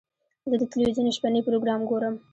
زه 0.49 0.55
د 0.59 0.63
تلویزیون 0.71 1.15
شپهني 1.17 1.41
پروګرام 1.47 1.81
ګورم. 1.89 2.15